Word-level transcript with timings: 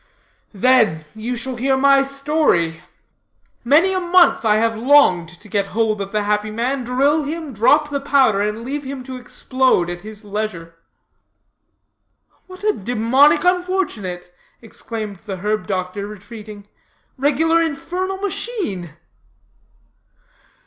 "Then, 0.55 1.05
you 1.13 1.35
shall 1.35 1.57
hear 1.57 1.77
my 1.77 2.01
story. 2.01 2.81
Many 3.63 3.93
a 3.93 3.99
month 3.99 4.43
I 4.43 4.55
have 4.55 4.75
longed 4.75 5.29
to 5.39 5.47
get 5.47 5.67
hold 5.77 6.01
of 6.01 6.11
the 6.11 6.23
Happy 6.23 6.49
Man, 6.49 6.83
drill 6.83 7.21
him, 7.21 7.53
drop 7.53 7.91
the 7.91 8.01
powder, 8.01 8.41
and 8.41 8.63
leave 8.63 8.83
him 8.83 9.03
to 9.03 9.17
explode 9.17 9.91
at 9.91 10.01
his 10.01 10.23
leisure.". 10.25 10.73
"What 12.47 12.63
a 12.63 12.73
demoniac 12.73 13.43
unfortunate" 13.43 14.33
exclaimed 14.59 15.17
the 15.17 15.37
herb 15.37 15.67
doctor 15.67 16.07
retreating. 16.07 16.67
"Regular 17.15 17.61
infernal 17.61 18.17
machine!" 18.17 18.95